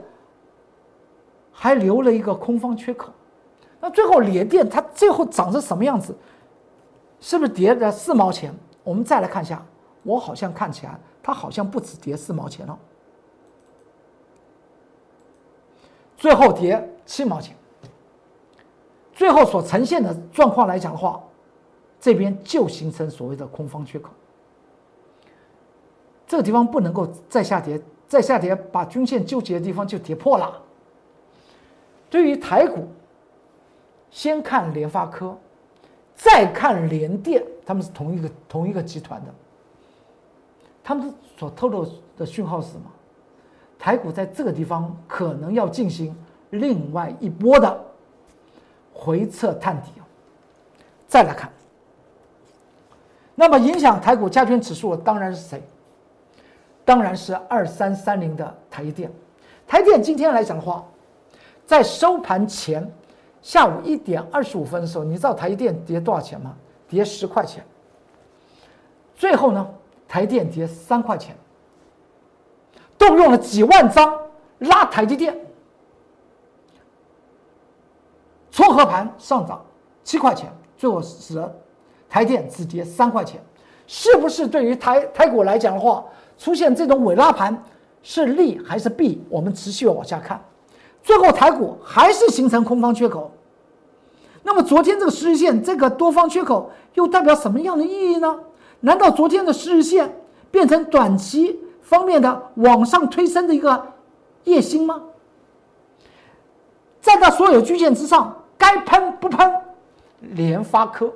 [1.51, 3.11] 还留了一个空方缺口。
[3.79, 6.15] 那最后联电它最后涨成什么样子？
[7.19, 8.53] 是不是跌了四毛钱？
[8.83, 9.63] 我们再来看一下，
[10.03, 12.77] 我好像看起来它好像不止跌四毛钱了，
[16.17, 17.55] 最后跌七毛钱，
[19.13, 21.21] 最后所呈现的状况来讲的话，
[21.99, 24.09] 这边就形成所谓的空方缺口，
[26.25, 30.59] 这个地方不能够再下跌，再下跌把均线纠结的地方就跌破了。
[32.09, 32.87] 对于台股，
[34.09, 35.37] 先看联发科。
[36.23, 39.33] 再看联电，他们是同一个同一个集团的，
[40.83, 41.83] 他们所透露
[42.15, 42.83] 的讯号是什么？
[43.79, 46.15] 台股在这个地方可能要进行
[46.51, 47.83] 另外一波的
[48.93, 49.89] 回撤探底
[51.07, 51.51] 再来看，
[53.33, 55.63] 那么影响台股加权指数的当然是谁？
[56.85, 59.11] 当然是二三三零的台电。
[59.67, 60.85] 台电今天来讲的话，
[61.65, 62.87] 在收盘前。
[63.41, 66.55] 下午一点二十五分的时候，你知道台积电跌多少钱吗？
[66.87, 67.65] 跌十块钱。
[69.15, 69.67] 最后呢，
[70.07, 71.35] 台电跌三块钱，
[72.97, 74.17] 动用了几万张
[74.59, 75.35] 拉台积电，
[78.51, 79.63] 撮合盘上涨
[80.03, 81.55] 七块钱，最后使得
[82.09, 83.41] 台电只跌三块钱。
[83.87, 86.05] 是不是对于台台股来讲的话，
[86.37, 87.63] 出现这种尾拉盘
[88.01, 89.23] 是利还是弊？
[89.29, 90.41] 我们持续往下看。
[91.03, 93.31] 最后台股还是形成空方缺口，
[94.43, 98.39] 那么昨天这个十日线这个多方缺口又代表什么样的意义呢？
[98.81, 103.93] 难道昨天的十日线变成短期方面的往上推升的一个
[104.43, 105.01] 夜星吗？
[107.01, 109.53] 站在所有均线之上，该喷不喷？
[110.19, 111.11] 联发科，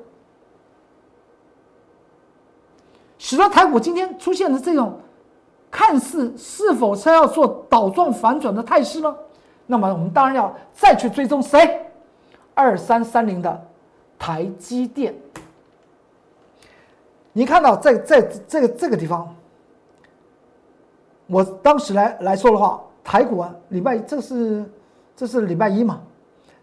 [3.20, 5.00] 使得台股今天出现的这种
[5.70, 9.16] 看似是否是要做倒状反转的态势呢？
[9.68, 11.82] 那么我们当然要再去追踪谁？
[12.54, 13.68] 二三三零的
[14.18, 15.14] 台积电，
[17.34, 19.36] 你看到在在这个这个地方，
[21.28, 24.64] 我当时来来说的话，台股啊，礼拜这是
[25.16, 26.02] 这是礼拜一嘛？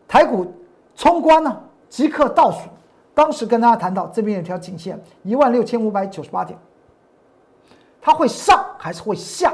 [0.08, 0.50] 台股
[0.94, 1.60] 冲关呢
[1.90, 2.68] 即刻倒数，
[3.12, 6.58] 当时跟大家谈到这边有条颈线一万六千五百九十八点，
[8.00, 9.52] 它会上还是会下？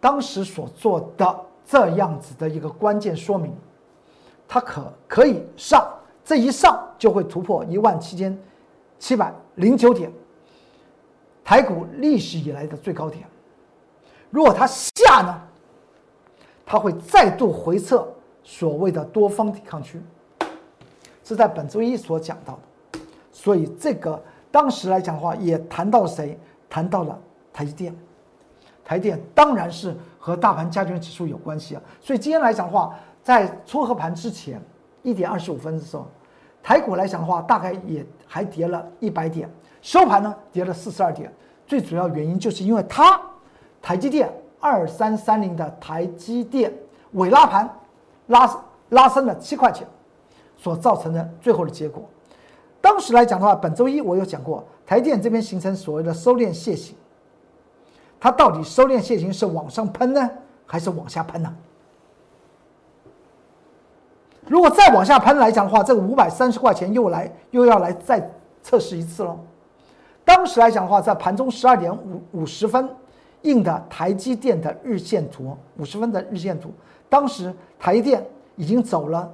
[0.00, 1.40] 当时所做的。
[1.70, 3.54] 这样子的一个关键说明，
[4.48, 5.86] 它可可以上，
[6.24, 8.36] 这一上就会突破一万七千
[8.98, 10.10] 七百零九点，
[11.44, 13.28] 台股历史以来的最高点。
[14.30, 15.42] 如果它下呢，
[16.64, 18.08] 它会再度回撤
[18.42, 20.00] 所谓的多方抵抗区，
[21.22, 22.58] 是在本周一所讲到
[22.92, 23.00] 的。
[23.30, 24.18] 所以这个
[24.50, 26.38] 当时来讲的话，也谈到谁？
[26.70, 27.18] 谈到了
[27.52, 27.94] 台积电。
[28.84, 29.94] 台积电当然是
[30.28, 34.60] 和大盘加权指数有关系啊，所以今天来讲的话，在撮合盘之前
[35.02, 36.06] 一点二十五分的时候，
[36.62, 41.32] 台股来讲的话，大概也还跌了一百点，收盘呢跌了四十二点。
[41.66, 43.18] 最主要原因就是因为它
[43.80, 46.70] 台积电二三三零的台积电
[47.12, 47.70] 尾拉盘
[48.26, 49.86] 拉拉升了七块钱，
[50.58, 52.06] 所造成的最后的结果。
[52.82, 56.94] 当时来讲的话，本周一我有讲过，台电这边形成所谓的收敛楔形，
[58.20, 60.30] 它到底收敛楔形是往上喷呢，
[60.66, 61.54] 还是往下喷呢？
[64.46, 68.30] 如果再往下喷来讲的话，这个五百三十块钱又来又要来再
[68.62, 69.38] 测试一次喽。
[70.24, 72.88] 当时来讲的话，在盘中十二点五五十分
[73.42, 76.70] 印的台积电的日线图，五十分的日线图，
[77.08, 78.26] 当时台积电
[78.56, 79.30] 已经走了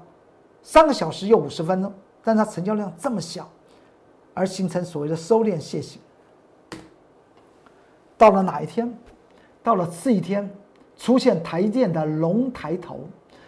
[0.62, 1.92] 三个小时又五十分钟，
[2.22, 3.48] 但它成交量这么小，
[4.34, 6.00] 而形成所谓的收敛楔形。
[8.16, 8.92] 到了哪一天？
[9.62, 10.48] 到了次一天，
[10.96, 13.00] 出现台电的龙抬头。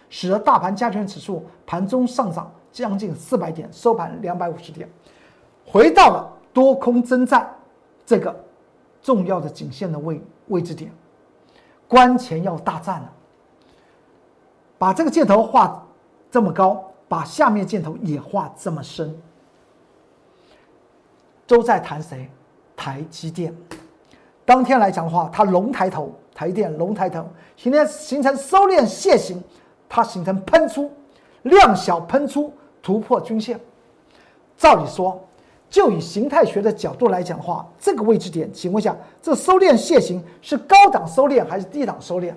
[0.08, 4.88] 使得大盘加权指数盘中上涨将近四百点，收盘两百五十点，
[5.66, 7.52] 回到了多空征战
[8.06, 8.34] 这个
[9.02, 10.92] 重要的颈线的位位置点，
[11.88, 13.12] 关前要大战了。
[14.78, 15.84] 把这个箭头画
[16.30, 19.20] 这么高，把下面箭头也画这么深，
[21.48, 22.30] 都在谈谁？
[22.76, 23.52] 台积电。
[24.46, 29.42] 当天来讲的话，它龙抬头，台电龙抬头，今天形成收敛楔形。
[29.88, 30.90] 它形成喷出，
[31.42, 33.58] 量小喷出突破均线。
[34.56, 35.24] 照理说，
[35.70, 42.34] 就以形态学的角度来讲的话，这个位置点，请问下，这收敛楔形是高档收敛还是低档收敛？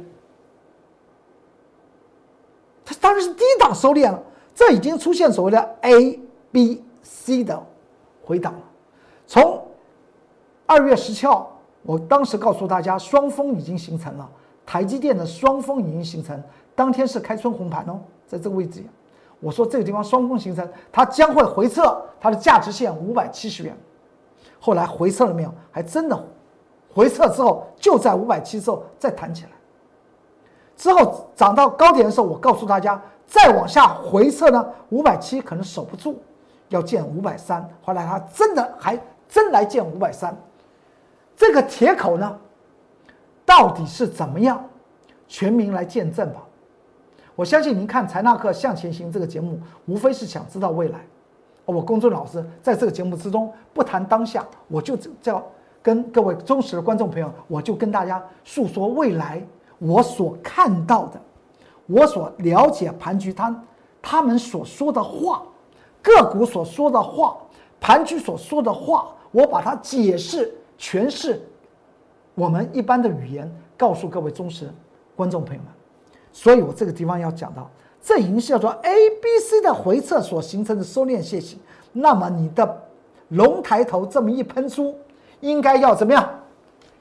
[2.86, 4.22] 它当然是低档收敛了。
[4.54, 6.20] 这已经出现所谓的 A、
[6.52, 7.60] B、C 的
[8.24, 8.60] 回档了。
[9.26, 9.66] 从
[10.68, 14.30] 二月十七号，我当时告诉大家，双峰已经形成了，
[14.66, 16.42] 台积电的双峰已经形成。
[16.76, 18.84] 当天是开春红盘哦，在这个位置，
[19.40, 23.76] 我说这个地方双峰形成，它将会回撤它的价值线五百七十元。
[24.60, 25.54] 后来回撤了没有？
[25.72, 26.22] 还真的
[26.94, 29.50] 回撤之后就在五百七之后再弹起来。
[30.76, 36.22] 之后涨到高点的时候，我告诉大家，再往下回撤呢，五百七可能守不住，
[36.70, 37.68] 要见五百三。
[37.82, 40.38] 后来它真的还真来见五百三。
[41.40, 42.38] 这个铁口呢，
[43.46, 44.62] 到底是怎么样？
[45.26, 46.44] 全民来见证吧。
[47.34, 51.00] 我相信您看财纳克向前行这个节目，无非是想知道未来。
[51.64, 55.42] 我公众老师在这个节目之中不谈当下，我就叫
[55.82, 59.42] 跟各位忠实的观众朋友，我就跟大家诉说未来
[59.78, 61.22] 我所看到的，
[61.86, 63.64] 我所了解盘局他
[64.02, 65.42] 他们所说的话，
[66.02, 67.38] 个股所说的话，
[67.80, 71.42] 盘局所说的话，我把它解释诠释，
[72.34, 74.74] 我们一般的语言告诉各位忠实
[75.16, 75.72] 观众朋友们。
[76.32, 77.70] 所以我这个地方要讲到，
[78.02, 81.60] 这已经是叫做 A、B、C 的回撤所形成的收敛楔形。
[81.92, 82.84] 那么你的
[83.30, 84.96] 龙抬头这么一喷出，
[85.42, 86.28] 应该要怎么样？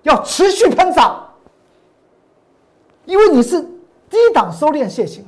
[0.03, 1.29] 要持续喷涨，
[3.05, 3.61] 因为你是
[4.09, 5.25] 低档收敛楔形，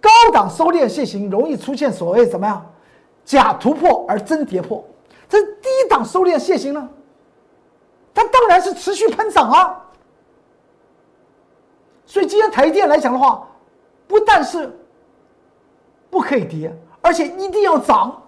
[0.00, 2.66] 高档收敛楔形容易出现所谓怎么样？
[3.24, 4.84] 假突破而真跌破。
[5.28, 6.88] 这低档收敛楔形呢，
[8.16, 9.84] 它当然是持续喷涨啊。
[12.06, 13.46] 所以今天台电来讲的话，
[14.08, 14.74] 不但是
[16.08, 18.22] 不可以跌，而且一定要涨。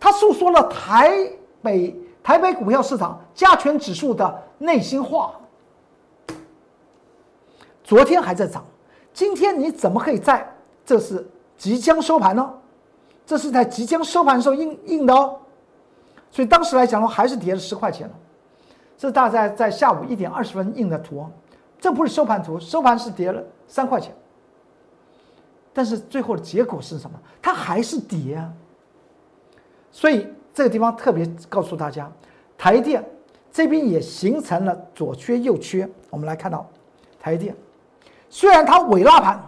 [0.00, 1.30] 它诉说了台
[1.62, 5.32] 北台北股票市场加权指数的内心话。
[7.84, 8.64] 昨天还在涨，
[9.12, 10.52] 今天你怎么可以在？
[10.84, 11.24] 这是
[11.56, 12.52] 即将收盘呢？
[13.24, 15.38] 这是在即将收盘时候印印的哦。
[16.34, 18.14] 所以当时来讲的话，还是跌了十块钱了。
[18.98, 21.24] 这大概在下午一点二十分印的图。
[21.78, 24.12] 这不是收盘图，收盘是跌了三块钱，
[25.72, 27.16] 但是最后的结果是什么？
[27.40, 28.52] 它还是跌啊。
[29.92, 32.10] 所以这个地方特别告诉大家，
[32.58, 33.04] 台电
[33.52, 35.88] 这边也形成了左缺右缺。
[36.10, 36.68] 我们来看到
[37.20, 37.54] 台电，
[38.28, 39.40] 虽然它尾拉盘，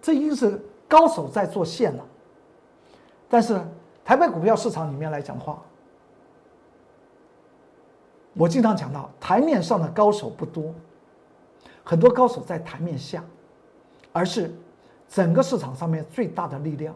[0.00, 2.04] 这已经是高手在做线了，
[3.30, 3.58] 但是
[4.04, 5.62] 台北股票市场里面来讲的话。
[8.34, 10.72] 我经常讲到，台面上的高手不多，
[11.82, 13.24] 很多高手在台面下，
[14.12, 14.54] 而是
[15.08, 16.94] 整个市场上面最大的力量。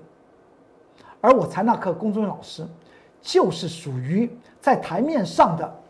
[1.20, 2.64] 而我财纳克公众老师，
[3.20, 4.30] 就是属于
[4.60, 5.82] 在台面上的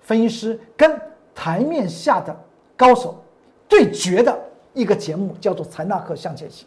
[0.00, 1.00] 分析师跟
[1.34, 2.34] 台面下的
[2.76, 3.22] 高手
[3.68, 4.40] 对决的
[4.72, 6.66] 一个节目，叫做《财纳克向前行》。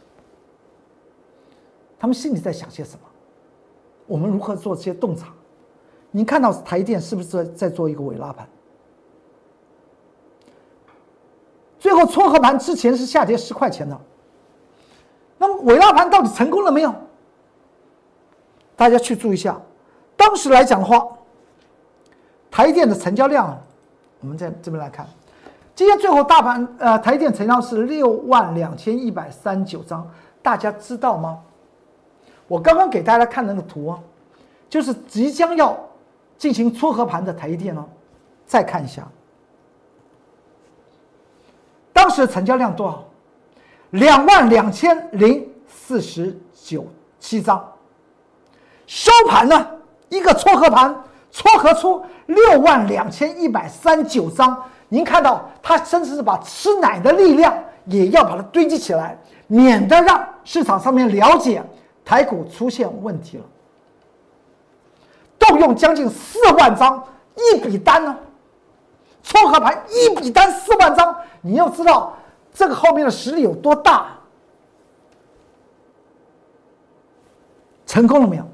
[1.98, 3.05] 他们心里在想些什么？
[4.08, 5.28] 我们如何做这些洞察？
[6.12, 8.48] 你看到台电是不是在在做一个尾拉盘？
[11.80, 14.00] 最后撮合盘之前是下跌十块钱的，
[15.38, 16.94] 那么尾拉盘到底成功了没有？
[18.76, 19.60] 大家去注意一下，
[20.18, 21.08] 当时来讲的话，
[22.50, 23.62] 台电的成交量，
[24.22, 25.08] 我们在这边来看，
[25.76, 30.10] 今天最后大盘呃台电成交是六万两千一百三九张，
[30.42, 31.40] 大家知道吗？
[32.48, 34.00] 我刚刚给大家看那个图啊，
[34.70, 35.78] 就是即将要
[36.38, 37.86] 进行撮合盘的台电哦，
[38.46, 39.08] 再看一下，
[41.92, 43.04] 当时成交量多少？
[43.92, 46.86] 两万两千零四十九
[47.20, 47.72] 七张，
[48.86, 49.68] 收盘呢
[50.10, 50.94] 一个撮合盘
[51.32, 54.62] 撮合出六万两千一百三九张。
[54.90, 57.52] 您看到，他甚至是把吃奶的力量
[57.86, 59.18] 也要把它堆积起来，
[59.48, 61.64] 免得让市场上面了解
[62.06, 63.44] 台股出现问题了。
[65.38, 67.04] 动用将近四万张
[67.36, 68.18] 一笔单呢，
[69.24, 72.16] 撮合盘一笔单四万张，你要知道
[72.54, 74.12] 这个后面的实力有多大。
[77.86, 78.46] 成功了没有？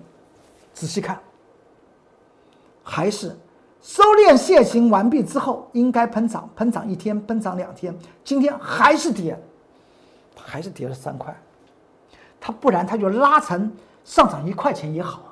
[0.74, 1.20] 仔细看，
[2.84, 3.36] 还是。
[3.82, 9.36] 收敛楔形完毕之后，应该喷涨，喷涨一天，喷涨两天，今天还是跌，
[10.36, 11.36] 还是跌了三块，
[12.42, 13.72] 它不然它就拉成
[14.04, 15.32] 上涨一块钱也好啊，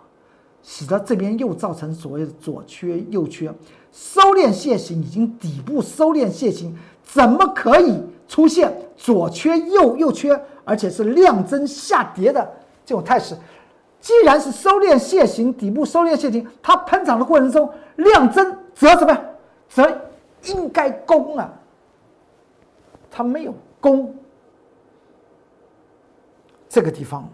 [0.64, 3.52] 使得这边又造成所谓的左缺右缺，
[3.92, 12.48] 收敛楔形已经底部收敛楔形，怎么可以出现左缺右右缺，而且是量增下跌的
[12.86, 13.36] 这种态势？
[14.00, 19.26] 既然是收敛楔形，底部收敛楔形，它喷涨的过程中量增，则怎么样？
[19.68, 20.02] 则
[20.46, 21.52] 应该攻啊，
[23.10, 24.16] 它没有攻。
[26.70, 27.28] 这个地方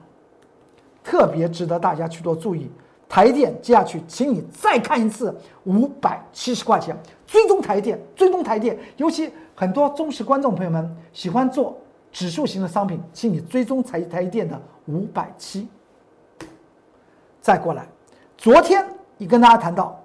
[1.03, 2.71] 特别值得大家去多注意。
[3.07, 5.33] 台电接下去，请你再看一次
[5.65, 8.75] 五百七十块钱，追踪台电，追踪台电。
[8.97, 11.77] 尤其很多忠实观众朋友们喜欢做
[12.11, 15.67] 指数型的商品，请你追踪台台电的五百七。
[17.39, 17.87] 再过来，
[18.35, 18.83] 昨天
[19.17, 20.01] 你跟大家谈到，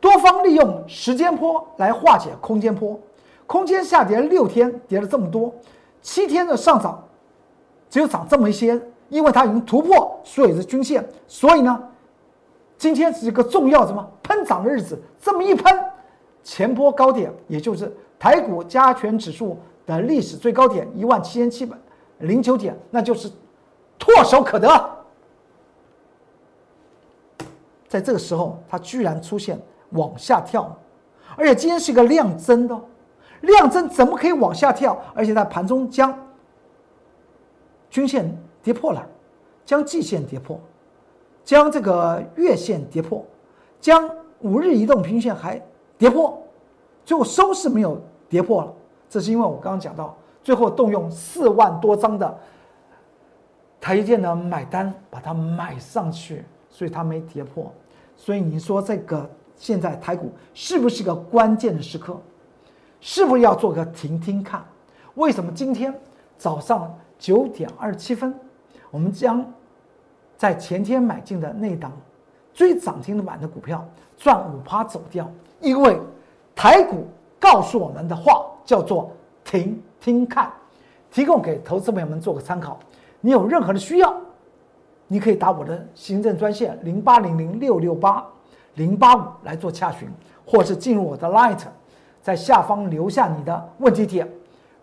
[0.00, 2.98] 多方利用时间波来化解空间波，
[3.46, 5.54] 空间下跌六天，跌了这么多，
[6.02, 7.03] 七天的上涨
[7.94, 8.76] 只有涨这么一些，
[9.08, 11.80] 因为它已经突破所有的均线，所以呢，
[12.76, 15.72] 今天是一个重要什么喷涨的日子，这么一喷，
[16.42, 21.76] 前波高点也就是台股加权指数的历史最高点一万七千七百
[22.18, 23.30] 零九点，那就是
[23.96, 24.68] 唾手可得。
[27.86, 29.56] 在这个时候，它居然出现
[29.90, 30.76] 往下跳，
[31.36, 32.76] 而且今天是一个量增的，
[33.42, 35.00] 量增怎么可以往下跳？
[35.14, 36.12] 而且在盘中将
[37.94, 39.08] 均线跌破了，
[39.64, 40.58] 将季线跌破，
[41.44, 43.24] 将这个月线跌破，
[43.80, 45.62] 将五日移动平均线还
[45.96, 46.36] 跌破，
[47.04, 48.74] 最后收市没有跌破了。
[49.08, 52.36] 这是因为我刚刚讲到，最后动用四万多张的
[53.80, 57.72] 台积电的买单把它买上去，所以它没跌破。
[58.16, 62.20] 所以你说这个现在台股是不是一个关键的时刻？
[63.00, 64.64] 是不是要做个停听看？
[65.14, 65.94] 为什么今天
[66.36, 68.34] 早上九点二十七分，
[68.90, 69.44] 我们将
[70.36, 71.92] 在前天买进的那档
[72.52, 73.86] 追涨停板的股票
[74.16, 75.30] 赚五趴走掉？
[75.60, 75.98] 因为
[76.54, 77.06] 台股
[77.40, 79.10] 告诉我们的话叫做
[79.44, 80.52] 听听看，
[81.10, 82.78] 提供给投资朋友们做个参考。
[83.20, 84.14] 你有任何的需要？
[85.06, 88.26] 你可以打我的行政专线零八零零六六八
[88.74, 90.08] 零八五来做洽询，
[90.46, 91.60] 或是进入我的 Light，
[92.22, 94.28] 在下方留下你的问题点。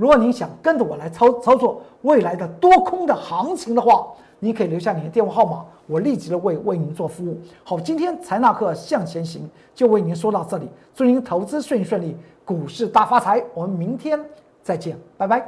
[0.01, 4.07] 如果您想跟着我来操操作未来的多空的行情的话，
[4.39, 7.39] 你可以留下你的电话号码，我立即的为为您做服务。
[7.63, 13.43] 好，今天财纳克向前行就为您说到这里，祝您投资顺顺利，股市大发财。
[13.53, 14.19] 我们明天
[14.63, 15.47] 再见，拜拜。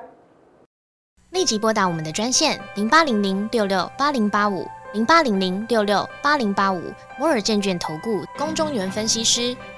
[1.31, 6.79] 立即拨打我们的专线零八零零六六八零八五零八零零六六八零八五
[7.17, 9.57] 摩尔证券投顾龚中原分析师。